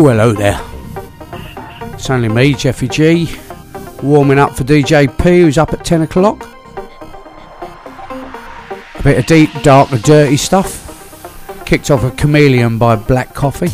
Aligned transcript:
Oh, 0.00 0.06
hello 0.06 0.32
there. 0.32 0.60
It's 1.92 2.08
only 2.08 2.28
me, 2.28 2.54
Jeffy 2.54 2.86
G, 2.86 3.28
warming 4.00 4.38
up 4.38 4.54
for 4.54 4.62
DJ 4.62 5.08
P, 5.18 5.40
who's 5.40 5.58
up 5.58 5.72
at 5.72 5.84
10 5.84 6.02
o'clock. 6.02 6.48
A 8.94 9.02
bit 9.02 9.18
of 9.18 9.26
deep, 9.26 9.50
dark, 9.64 9.90
and 9.90 10.00
dirty 10.04 10.36
stuff. 10.36 11.64
Kicked 11.66 11.90
off 11.90 12.04
a 12.04 12.12
chameleon 12.12 12.78
by 12.78 12.94
Black 12.94 13.34
Coffee. 13.34 13.72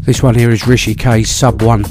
This 0.00 0.20
one 0.20 0.34
here 0.34 0.50
is 0.50 0.66
Rishi 0.66 0.96
K 0.96 1.22
Sub 1.22 1.62
1. 1.62 1.84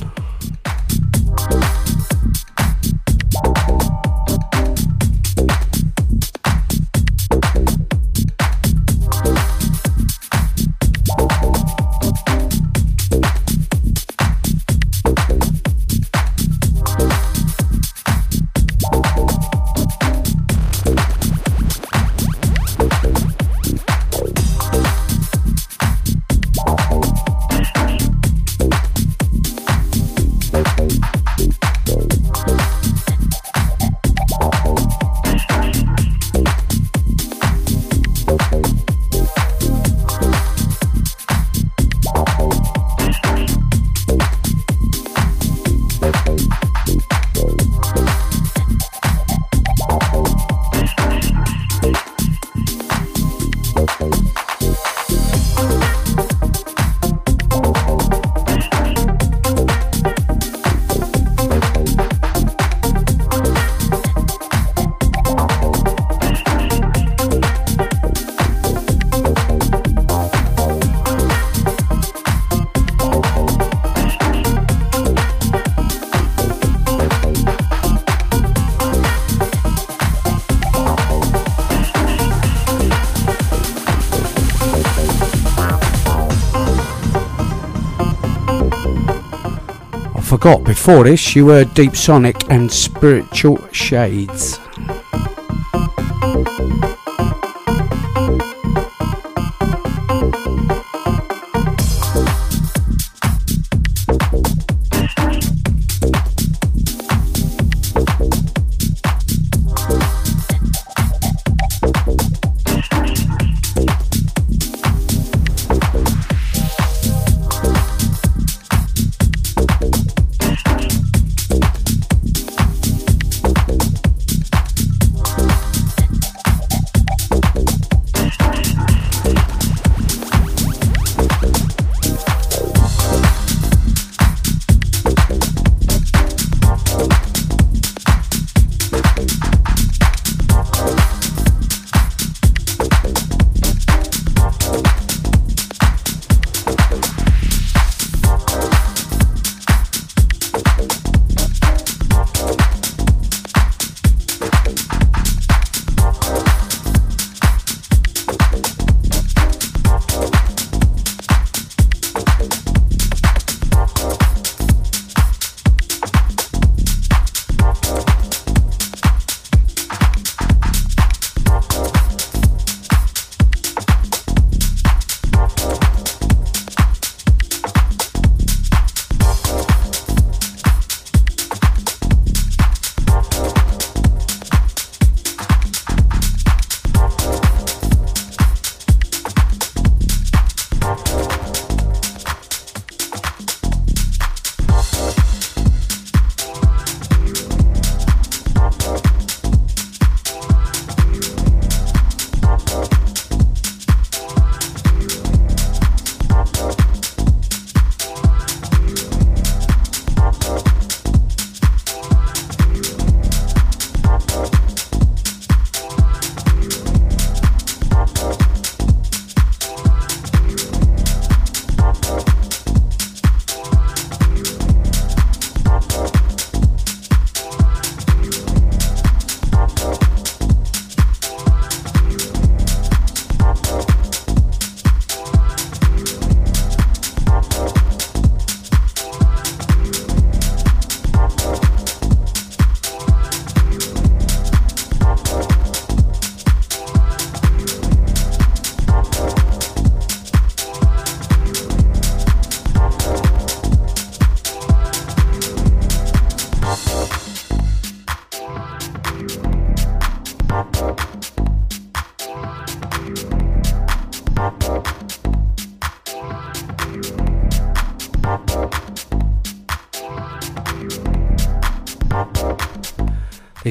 Forgot 90.42 90.64
before 90.64 91.04
this 91.04 91.36
you 91.36 91.46
were 91.46 91.66
Deepsonic 91.66 92.50
and 92.50 92.72
Spiritual 92.72 93.60
Shades. 93.72 94.61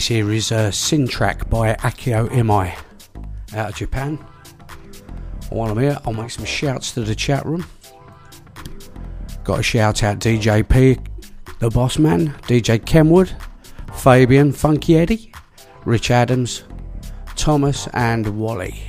This 0.00 0.08
here 0.08 0.32
is 0.32 0.50
uh, 0.50 0.54
a 0.54 0.68
Syntrack 0.70 1.50
by 1.50 1.74
Akio 1.74 2.26
Imai 2.30 2.74
out 3.54 3.68
of 3.68 3.76
Japan. 3.76 4.16
While 5.50 5.72
I'm 5.72 5.78
here, 5.78 5.98
I'll 6.06 6.14
make 6.14 6.30
some 6.30 6.46
shouts 6.46 6.92
to 6.92 7.02
the 7.02 7.14
chat 7.14 7.44
room. 7.44 7.66
Got 9.44 9.58
a 9.58 9.62
shout 9.62 10.02
out 10.02 10.18
DJ 10.18 10.66
P, 10.66 10.98
the 11.58 11.68
boss 11.68 11.98
man, 11.98 12.28
DJ 12.44 12.82
Kenwood, 12.82 13.36
Fabian, 13.94 14.52
Funky 14.52 14.96
Eddie, 14.96 15.34
Rich 15.84 16.10
Adams, 16.10 16.64
Thomas, 17.36 17.86
and 17.92 18.38
Wally. 18.40 18.80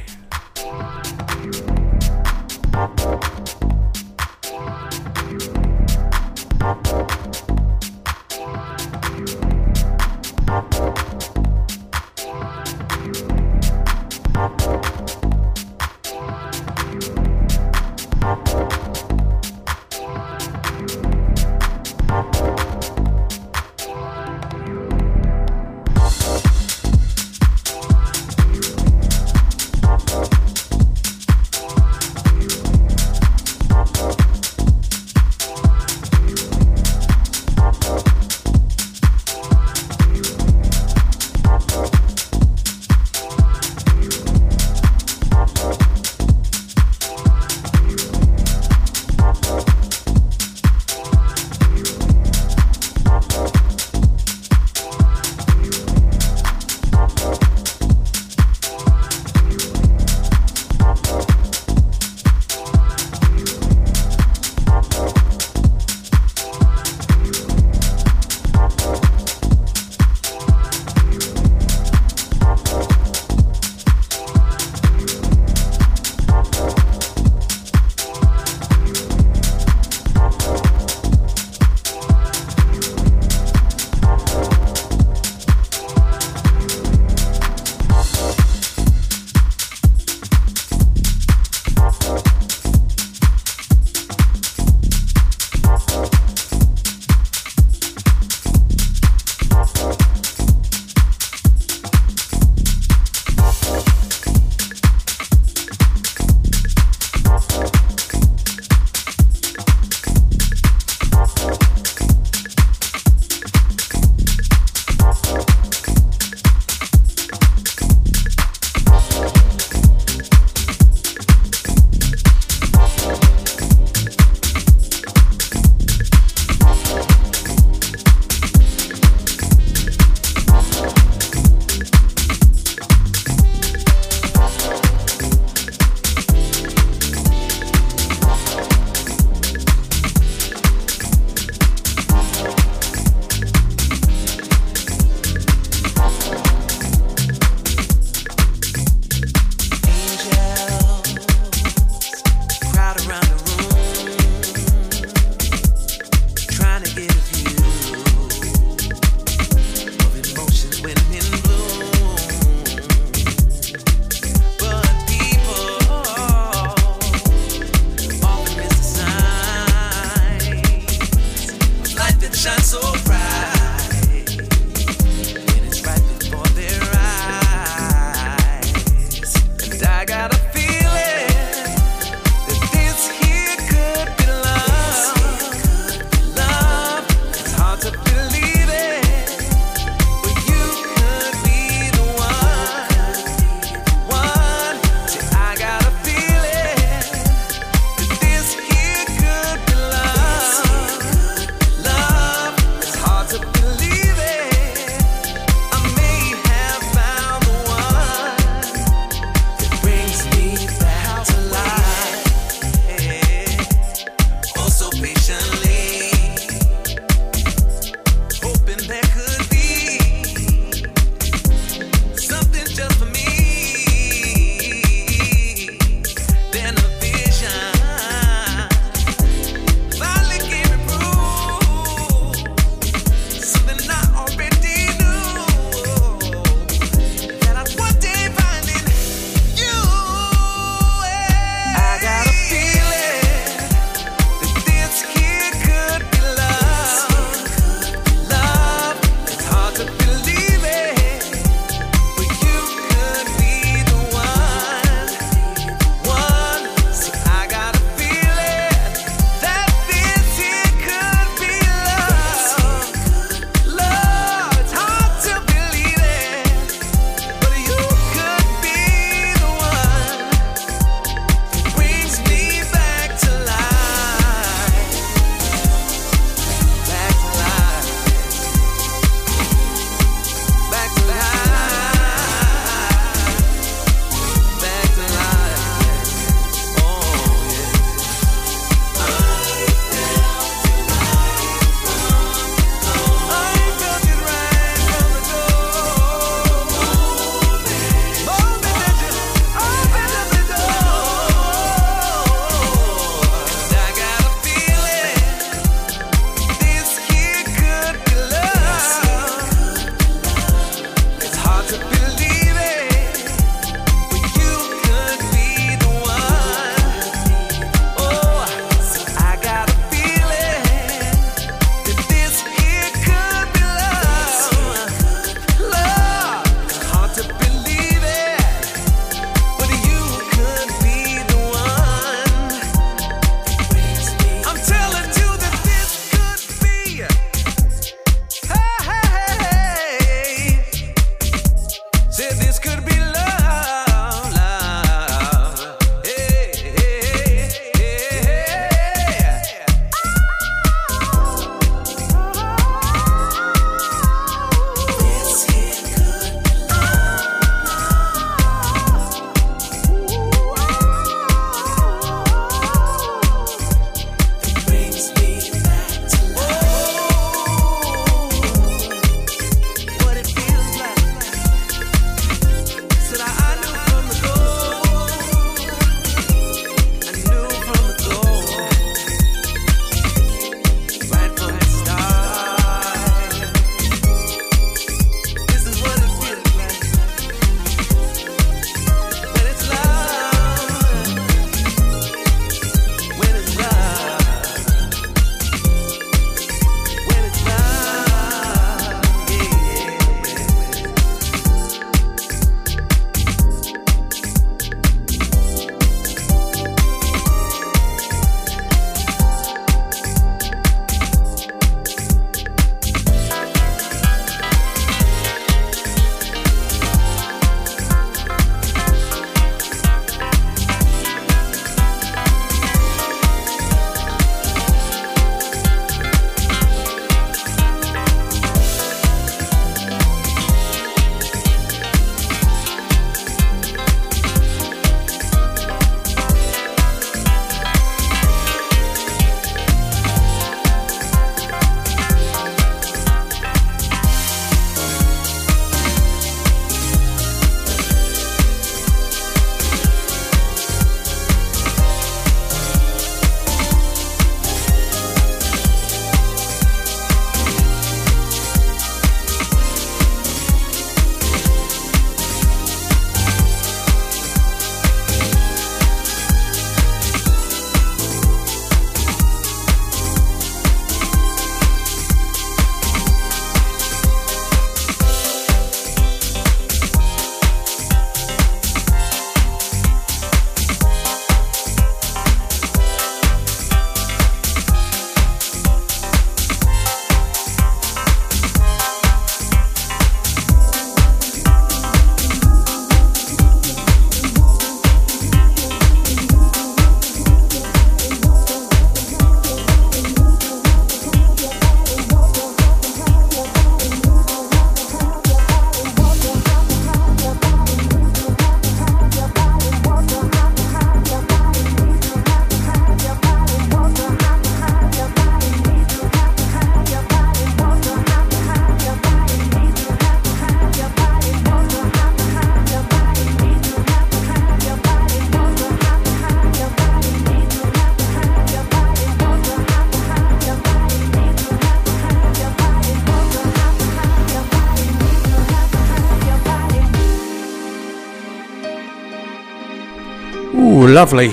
Lovely. 541.02 541.30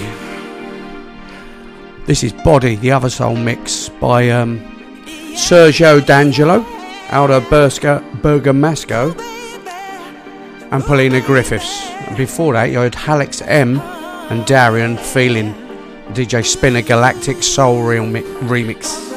This 2.06 2.24
is 2.24 2.32
Body, 2.32 2.76
the 2.76 2.90
other 2.90 3.10
soul 3.10 3.36
mix 3.36 3.90
by 3.90 4.30
um, 4.30 4.60
Sergio 5.34 6.00
D'Angelo, 6.06 6.64
Aldo 7.10 7.40
Burska, 7.42 8.02
Bergamasco, 8.22 9.14
and 10.72 10.82
Polina 10.84 11.20
Griffiths. 11.20 11.86
And 12.06 12.16
before 12.16 12.54
that, 12.54 12.70
you 12.70 12.78
heard 12.78 12.96
Alex 12.96 13.42
M 13.42 13.78
and 14.30 14.46
Darien 14.46 14.96
Feeling, 14.96 15.52
DJ 16.14 16.42
Spinna 16.46 16.80
Galactic 16.80 17.42
Soul 17.42 17.82
Remix. 17.82 19.07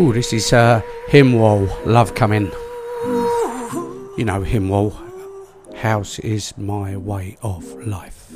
Ooh, 0.00 0.14
this 0.14 0.32
is 0.32 0.50
uh, 0.54 0.80
Himwall, 1.08 1.68
Love 1.84 2.14
Come 2.14 2.32
In. 2.32 2.44
You 4.16 4.24
know, 4.24 4.40
Himwall, 4.40 4.96
House 5.76 6.18
is 6.20 6.56
My 6.56 6.96
Way 6.96 7.36
of 7.42 7.64
Life. 7.86 8.29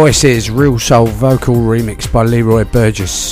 Voices, 0.00 0.48
Reelsoul 0.48 1.08
vocal 1.08 1.56
remix 1.56 2.10
by 2.10 2.22
Leroy 2.22 2.64
Burgess. 2.64 3.29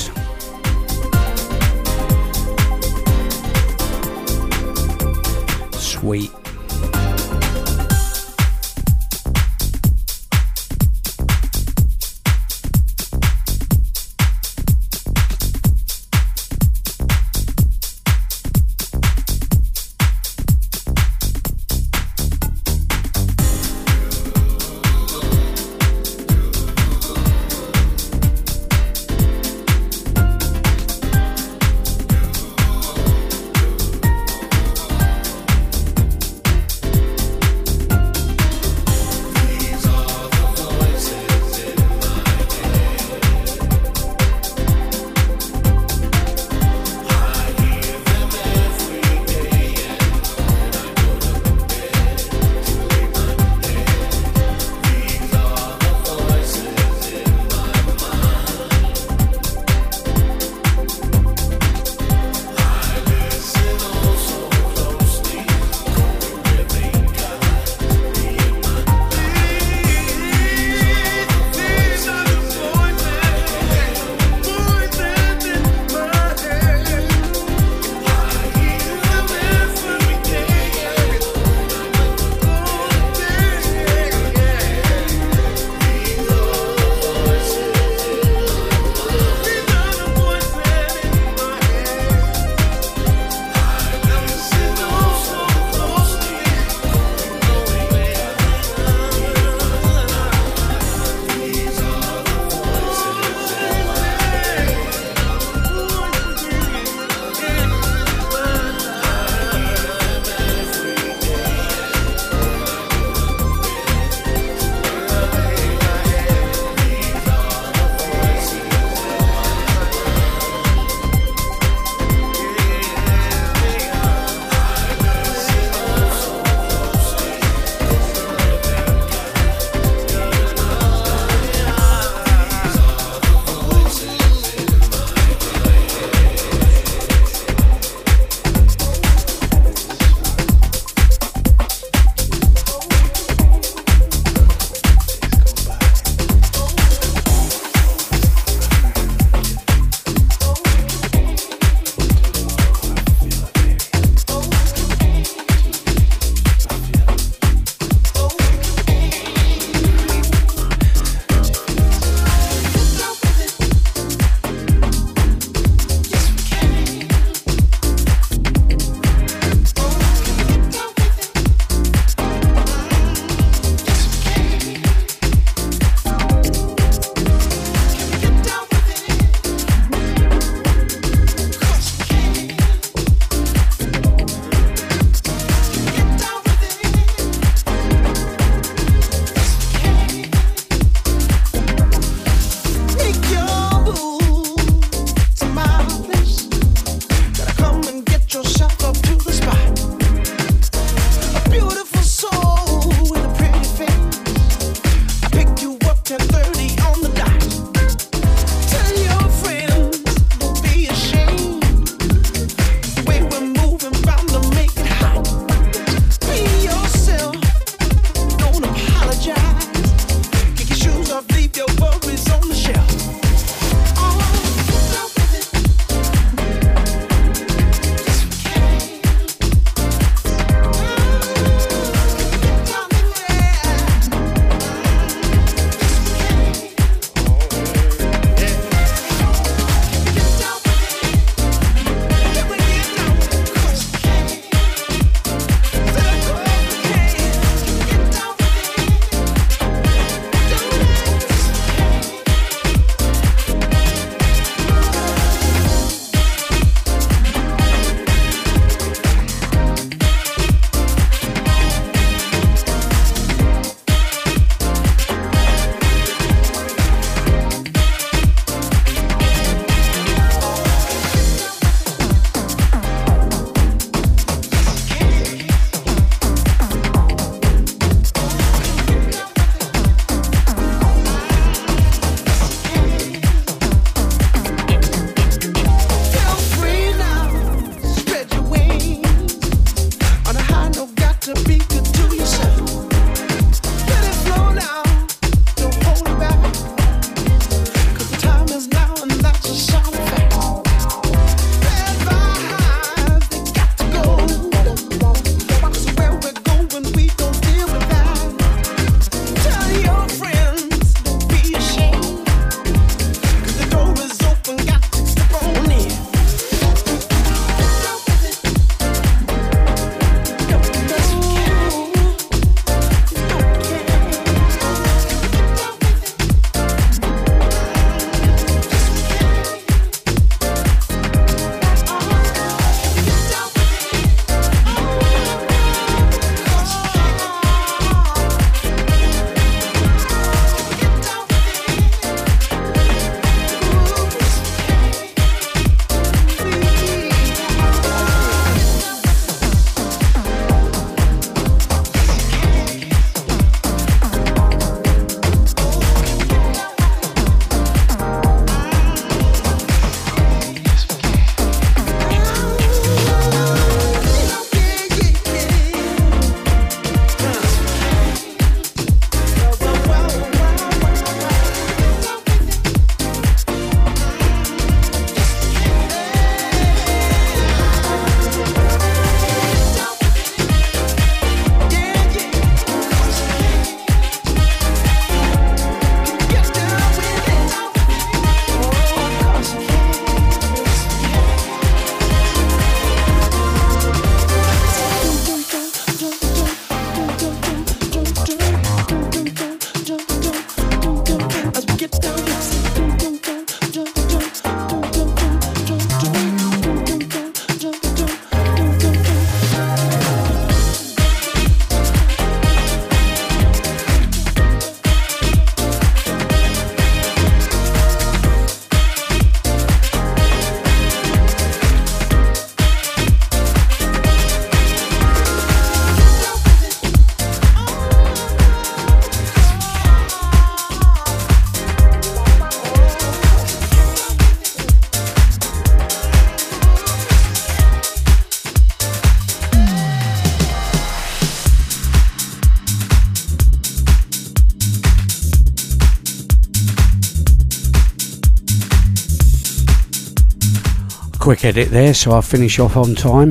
Edit 451.49 451.71
there, 451.71 451.95
so 451.95 452.11
I'll 452.11 452.21
finish 452.21 452.59
off 452.59 452.77
on 452.77 452.95
time. 452.95 453.31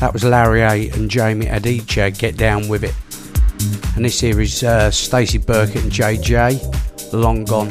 That 0.00 0.12
was 0.12 0.24
Larry 0.24 0.60
A 0.60 0.90
and 0.90 1.10
Jamie 1.10 1.46
Aditya, 1.46 2.10
Get 2.10 2.36
Down 2.36 2.68
With 2.68 2.84
It. 2.84 2.94
And 3.96 4.04
this 4.04 4.20
here 4.20 4.38
is 4.38 4.62
uh, 4.62 4.90
Stacy 4.90 5.38
Burket 5.38 5.84
and 5.84 5.90
Jay-J, 5.90 6.60
Long 7.14 7.46
Gone. 7.46 7.70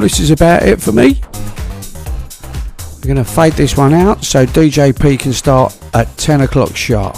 This 0.00 0.20
is 0.20 0.30
about 0.30 0.62
it 0.62 0.80
for 0.80 0.92
me. 0.92 1.20
We're 2.96 3.14
going 3.14 3.16
to 3.16 3.24
fade 3.24 3.54
this 3.54 3.76
one 3.76 3.94
out 3.94 4.24
so 4.24 4.44
DJP 4.44 5.18
can 5.20 5.32
start 5.32 5.76
at 5.94 6.14
10 6.18 6.42
o'clock 6.42 6.76
sharp. 6.76 7.16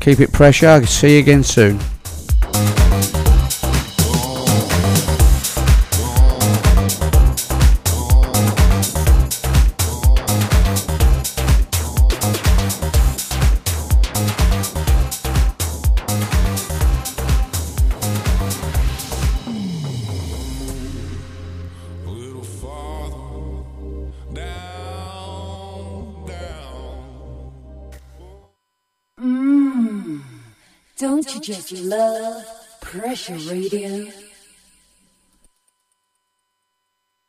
Keep 0.00 0.20
it 0.20 0.32
pressure. 0.32 0.84
See 0.86 1.14
you 1.14 1.20
again 1.20 1.42
soon. 1.42 1.78